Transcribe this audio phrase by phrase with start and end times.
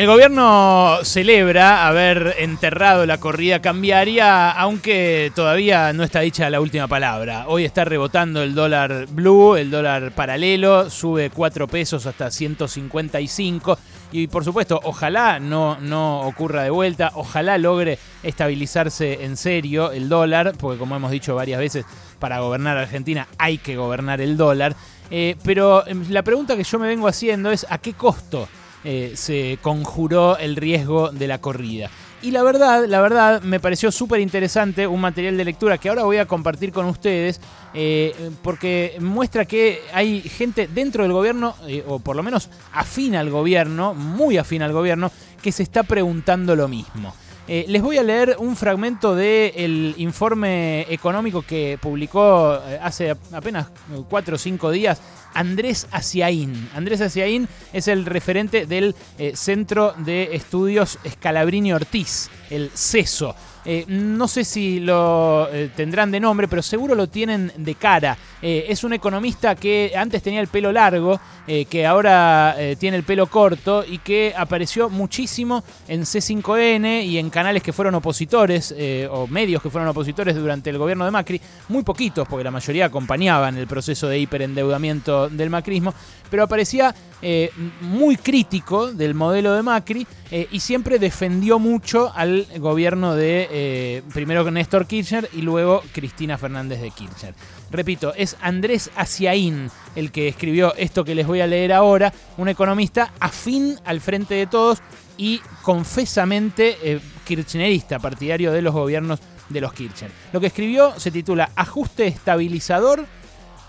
[0.00, 6.88] El gobierno celebra haber enterrado la corrida cambiaria, aunque todavía no está dicha la última
[6.88, 7.44] palabra.
[7.48, 13.78] Hoy está rebotando el dólar blue, el dólar paralelo, sube 4 pesos hasta 155.
[14.12, 20.08] Y por supuesto, ojalá no, no ocurra de vuelta, ojalá logre estabilizarse en serio el
[20.08, 21.84] dólar, porque como hemos dicho varias veces,
[22.18, 24.74] para gobernar Argentina hay que gobernar el dólar.
[25.10, 28.48] Eh, pero em, la pregunta que yo me vengo haciendo es, ¿a qué costo?
[28.82, 31.90] Eh, se conjuró el riesgo de la corrida.
[32.22, 36.04] Y la verdad, la verdad, me pareció súper interesante un material de lectura que ahora
[36.04, 37.40] voy a compartir con ustedes,
[37.72, 43.16] eh, porque muestra que hay gente dentro del gobierno, eh, o por lo menos afín
[43.16, 45.10] al gobierno, muy afín al gobierno,
[45.42, 47.14] que se está preguntando lo mismo.
[47.50, 53.66] Les voy a leer un fragmento del informe económico que publicó hace apenas
[54.08, 55.00] 4 o 5 días
[55.34, 56.68] Andrés Asiaín.
[56.74, 63.34] Andrés Asiaín es el referente del eh, Centro de Estudios Scalabrini Ortiz, el CESO.
[63.64, 68.16] Eh, no sé si lo eh, tendrán de nombre, pero seguro lo tienen de cara.
[68.42, 73.84] es un economista que antes tenía el pelo largo, que ahora tiene el pelo corto
[73.86, 78.74] y que apareció muchísimo en C5N y en canales que fueron opositores
[79.10, 81.40] o medios que fueron opositores durante el gobierno de Macri.
[81.68, 85.92] Muy poquitos, porque la mayoría acompañaban el proceso de hiperendeudamiento del macrismo,
[86.30, 87.50] pero aparecía eh,
[87.82, 94.02] muy crítico del modelo de Macri eh, y siempre defendió mucho al gobierno de eh,
[94.14, 97.34] primero Néstor Kirchner y luego Cristina Fernández de Kirchner.
[97.70, 102.48] Repito, es Andrés Asiaín el que escribió esto que les voy a leer ahora, un
[102.48, 104.78] economista afín al frente de todos
[105.16, 110.10] y confesamente kirchnerista, partidario de los gobiernos de los Kirchner.
[110.32, 113.04] Lo que escribió se titula Ajuste estabilizador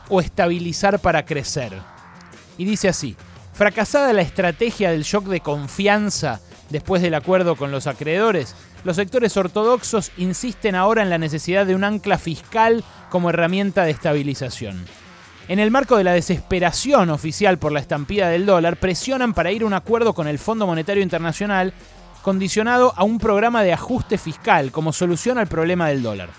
[0.09, 1.73] o estabilizar para crecer.
[2.57, 3.15] Y dice así,
[3.53, 6.39] fracasada la estrategia del shock de confianza
[6.71, 11.75] después del acuerdo con los acreedores, los sectores ortodoxos insisten ahora en la necesidad de
[11.75, 14.85] un ancla fiscal como herramienta de estabilización.
[15.47, 19.63] En el marco de la desesperación oficial por la estampida del dólar, presionan para ir
[19.63, 21.73] a un acuerdo con el Fondo Monetario Internacional
[22.21, 26.29] condicionado a un programa de ajuste fiscal como solución al problema del dólar.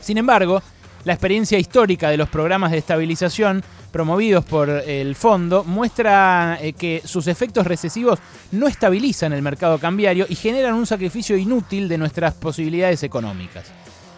[0.00, 0.62] Sin embargo,
[1.04, 7.02] la experiencia histórica de los programas de estabilización promovidos por el fondo muestra eh, que
[7.04, 8.18] sus efectos recesivos
[8.52, 13.66] no estabilizan el mercado cambiario y generan un sacrificio inútil de nuestras posibilidades económicas.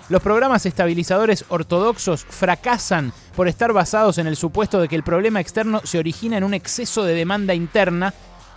[0.08, 5.40] Los programas estabilizadores ortodoxos fracasan por estar basados en el supuesto de que el problema
[5.40, 8.12] externo se origina en un exceso de demanda interna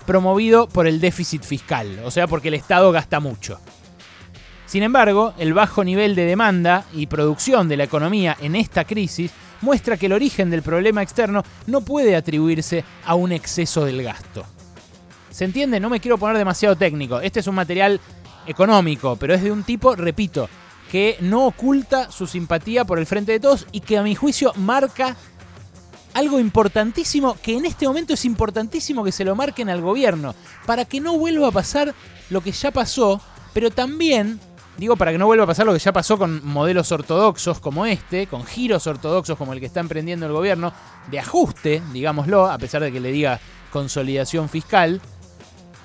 [0.06, 3.60] promovido por el déficit fiscal, o sea, porque el Estado gasta mucho.
[4.76, 9.32] Sin embargo, el bajo nivel de demanda y producción de la economía en esta crisis
[9.62, 14.46] muestra que el origen del problema externo no puede atribuirse a un exceso del gasto.
[15.32, 15.80] ¿Se entiende?
[15.80, 17.22] No me quiero poner demasiado técnico.
[17.22, 18.02] Este es un material
[18.46, 20.50] económico, pero es de un tipo, repito,
[20.92, 24.52] que no oculta su simpatía por el frente de todos y que a mi juicio
[24.58, 25.16] marca
[26.14, 30.84] algo importantísimo, que en este momento es importantísimo que se lo marquen al gobierno, para
[30.84, 31.96] que no vuelva a pasar
[32.30, 33.22] lo que ya pasó,
[33.54, 34.38] pero también
[34.78, 37.86] Digo, para que no vuelva a pasar lo que ya pasó con modelos ortodoxos como
[37.86, 40.74] este, con giros ortodoxos como el que está emprendiendo el gobierno,
[41.10, 43.40] de ajuste, digámoslo, a pesar de que le diga
[43.72, 45.02] consolidación fiscal,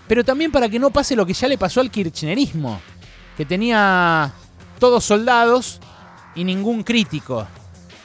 [0.08, 2.80] pero también para que no pase lo que ya le pasó al kirchnerismo,
[3.36, 4.32] que tenía
[4.80, 5.78] todos soldados
[6.34, 7.46] y ningún crítico,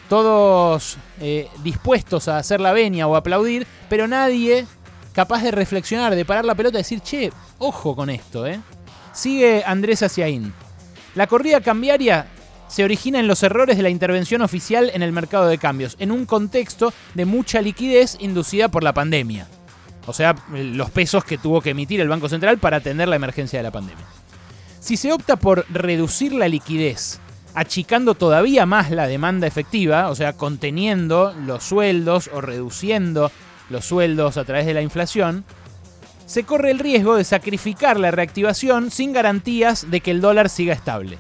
[0.08, 4.68] todos eh, dispuestos a hacer la venia o aplaudir, pero nadie
[5.14, 8.60] capaz de reflexionar, de parar la pelota y decir, che, ojo con esto, ¿eh?
[9.14, 10.54] Sigue Andrés Aciaín.
[11.16, 12.28] La corrida cambiaria
[12.68, 16.12] se origina en los errores de la intervención oficial en el mercado de cambios, en
[16.12, 19.48] un contexto de mucha liquidez inducida por la pandemia.
[20.08, 23.60] O sea, los pesos que tuvo que emitir el Banco Central para atender la emergencia
[23.60, 24.06] de la pandemia.
[24.80, 27.20] Si se opta por reducir la liquidez,
[27.54, 33.32] achicando todavía más la demanda efectiva, o sea, conteniendo los sueldos o reduciendo
[33.70, 35.46] los sueldos a través de la inflación,
[36.26, 40.74] se corre el riesgo de sacrificar la reactivación sin garantías de que el dólar siga
[40.74, 41.18] estable.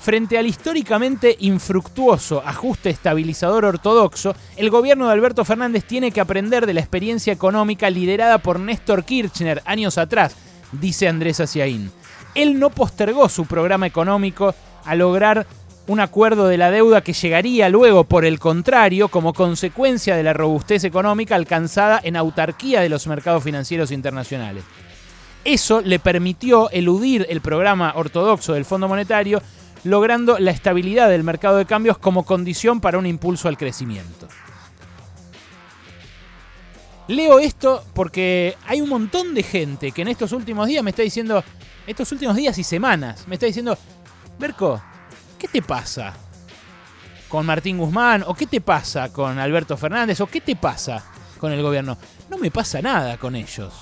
[0.00, 6.66] Frente al históricamente infructuoso ajuste estabilizador ortodoxo, el gobierno de Alberto Fernández tiene que aprender
[6.66, 10.36] de la experiencia económica liderada por Néstor Kirchner años atrás,
[10.72, 11.90] dice Andrés Aciaín.
[12.34, 14.54] Él no postergó su programa económico
[14.84, 15.46] a lograr
[15.86, 20.32] un acuerdo de la deuda que llegaría luego, por el contrario, como consecuencia de la
[20.32, 24.64] robustez económica alcanzada en autarquía de los mercados financieros internacionales.
[25.44, 29.42] Eso le permitió eludir el programa ortodoxo del Fondo Monetario,
[29.84, 34.26] logrando la estabilidad del mercado de cambios como condición para un impulso al crecimiento.
[37.08, 41.02] Leo esto porque hay un montón de gente que en estos últimos días me está
[41.02, 41.44] diciendo,
[41.86, 43.76] estos últimos días y semanas, me está diciendo,
[44.38, 44.80] Berco,
[45.44, 46.14] ¿qué te pasa
[47.28, 48.24] con Martín Guzmán?
[48.26, 50.18] ¿O qué te pasa con Alberto Fernández?
[50.22, 51.04] ¿O qué te pasa
[51.38, 51.98] con el gobierno?
[52.30, 53.74] No me pasa nada con ellos.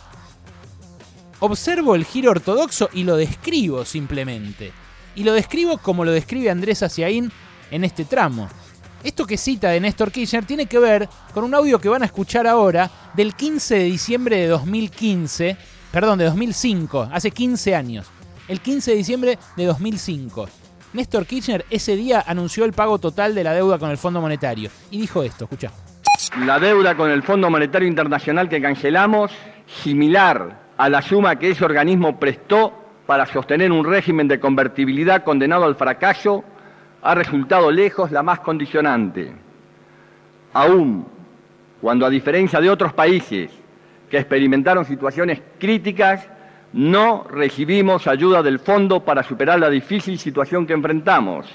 [1.38, 4.72] Observo el giro ortodoxo y lo describo simplemente.
[5.14, 7.30] Y lo describo como lo describe Andrés Aciaín
[7.70, 8.48] en este tramo.
[9.04, 12.06] Esto que cita de Néstor Kirchner tiene que ver con un audio que van a
[12.06, 15.56] escuchar ahora del 15 de diciembre de 2015,
[15.92, 18.08] perdón, de 2005, hace 15 años.
[18.48, 20.48] El 15 de diciembre de 2005.
[20.92, 24.70] Néstor Kirchner ese día anunció el pago total de la deuda con el Fondo Monetario
[24.90, 25.70] y dijo esto, escucha.
[26.44, 29.32] La deuda con el Fondo Monetario Internacional que cancelamos,
[29.66, 32.74] similar a la suma que ese organismo prestó
[33.06, 36.44] para sostener un régimen de convertibilidad condenado al fracaso
[37.00, 39.32] ha resultado lejos la más condicionante.
[40.52, 41.06] Aún
[41.80, 43.50] cuando a diferencia de otros países
[44.10, 46.28] que experimentaron situaciones críticas,
[46.72, 51.46] no recibimos ayuda del fondo para superar la difícil situación que enfrentamos.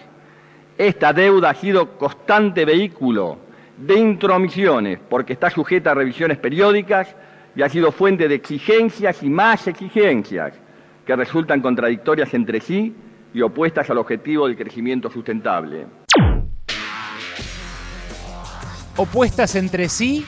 [0.78, 3.40] Esta deuda ha sido constante vehículo
[3.78, 7.16] de intromisiones porque está sujeta a revisiones periódicas
[7.56, 10.54] y ha sido fuente de exigencias y más exigencias
[11.06, 12.96] que resultan contradictorias entre sí
[13.34, 15.88] y opuestas al objetivo del crecimiento sustentable.
[18.98, 20.26] Opuestas entre sí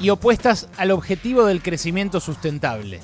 [0.00, 3.00] y opuestas al objetivo del crecimiento sustentable.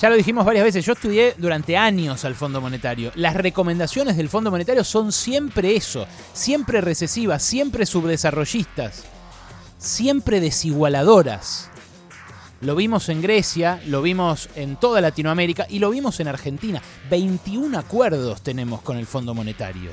[0.00, 3.12] Ya lo dijimos varias veces, yo estudié durante años al Fondo Monetario.
[3.16, 9.04] Las recomendaciones del Fondo Monetario son siempre eso, siempre recesivas, siempre subdesarrollistas,
[9.76, 11.68] siempre desigualadoras.
[12.62, 16.80] Lo vimos en Grecia, lo vimos en toda Latinoamérica y lo vimos en Argentina.
[17.10, 19.90] 21 acuerdos tenemos con el Fondo Monetario.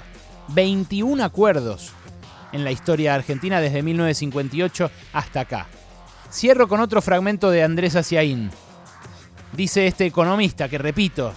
[0.50, 1.92] 21 acuerdos
[2.54, 5.68] en la historia argentina desde 1958 hasta acá.
[6.32, 8.52] Cierro con otro fragmento de Andrés Aciaín.
[9.58, 11.34] Dice este economista que, repito,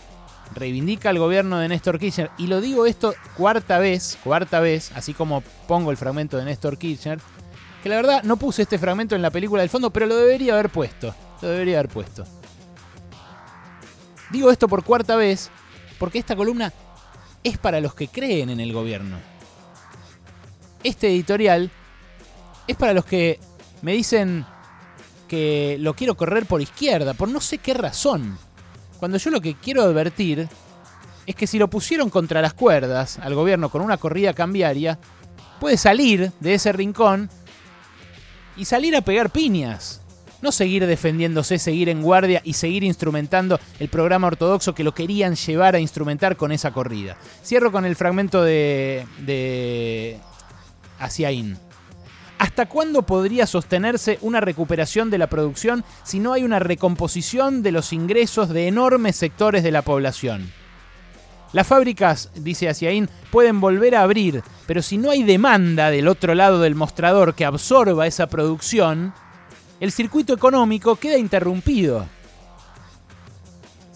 [0.55, 5.14] reivindica al gobierno de Néstor Kirchner, y lo digo esto cuarta vez, cuarta vez, así
[5.14, 7.19] como pongo el fragmento de Néstor Kirchner,
[7.82, 10.52] que la verdad no puse este fragmento en la película del fondo, pero lo debería
[10.52, 11.14] haber puesto.
[11.40, 12.26] Lo debería haber puesto.
[14.31, 15.50] Digo esto por cuarta vez
[15.99, 16.75] porque esta columna
[17.43, 19.17] es para los que creen en el gobierno.
[20.84, 21.70] Este editorial
[22.67, 23.40] es para los que
[23.81, 24.44] me dicen
[25.31, 28.37] que lo quiero correr por izquierda, por no sé qué razón.
[28.99, 30.49] Cuando yo lo que quiero advertir
[31.25, 34.99] es que si lo pusieron contra las cuerdas al gobierno con una corrida cambiaria,
[35.61, 37.31] puede salir de ese rincón
[38.56, 40.00] y salir a pegar piñas.
[40.43, 45.37] No seguir defendiéndose, seguir en guardia y seguir instrumentando el programa ortodoxo que lo querían
[45.37, 47.17] llevar a instrumentar con esa corrida.
[47.44, 50.19] Cierro con el fragmento de, de
[50.99, 51.56] Asiaín.
[52.40, 57.70] ¿Hasta cuándo podría sostenerse una recuperación de la producción si no hay una recomposición de
[57.70, 60.50] los ingresos de enormes sectores de la población?
[61.52, 66.34] Las fábricas, dice Asiaín, pueden volver a abrir, pero si no hay demanda del otro
[66.34, 69.12] lado del mostrador que absorba esa producción,
[69.78, 72.06] el circuito económico queda interrumpido.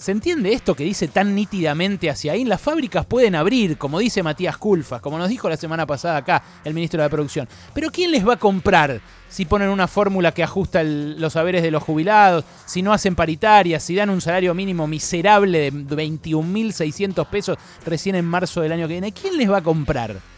[0.05, 2.45] ¿Se entiende esto que dice tan nítidamente hacia ahí?
[2.45, 6.43] Las fábricas pueden abrir, como dice Matías Culfas, como nos dijo la semana pasada acá
[6.63, 7.49] el ministro de la Producción.
[7.73, 11.71] Pero ¿quién les va a comprar si ponen una fórmula que ajusta los saberes de
[11.71, 17.57] los jubilados, si no hacen paritarias, si dan un salario mínimo miserable de 21.600 pesos
[17.87, 19.13] recién en marzo del año que viene?
[19.13, 20.34] ¿Quién les va a comprar?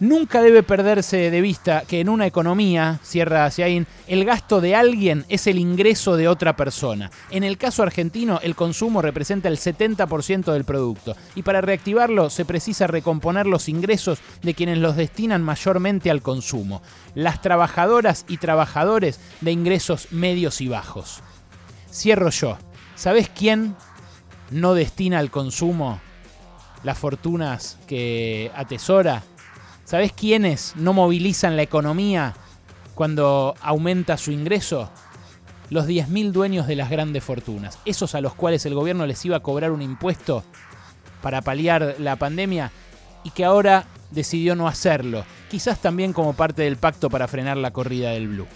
[0.00, 5.26] Nunca debe perderse de vista que en una economía, cierra Asiaín, el gasto de alguien
[5.28, 7.10] es el ingreso de otra persona.
[7.30, 11.16] En el caso argentino, el consumo representa el 70% del producto.
[11.34, 16.80] Y para reactivarlo se precisa recomponer los ingresos de quienes los destinan mayormente al consumo.
[17.14, 21.22] Las trabajadoras y trabajadores de ingresos medios y bajos.
[21.92, 22.56] Cierro yo.
[22.94, 23.76] ¿Sabes quién
[24.50, 26.00] no destina al consumo
[26.84, 29.24] las fortunas que atesora?
[29.90, 32.34] ¿Sabes quiénes no movilizan la economía
[32.94, 34.88] cuando aumenta su ingreso?
[35.68, 39.38] Los 10.000 dueños de las grandes fortunas, esos a los cuales el gobierno les iba
[39.38, 40.44] a cobrar un impuesto
[41.22, 42.70] para paliar la pandemia
[43.24, 47.72] y que ahora decidió no hacerlo, quizás también como parte del pacto para frenar la
[47.72, 48.46] corrida del blue.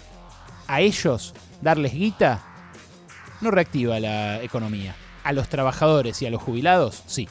[0.67, 2.45] A ellos, darles guita,
[3.41, 4.95] no reactiva la economía.
[5.25, 7.27] A los trabajadores y a los jubilados, sí.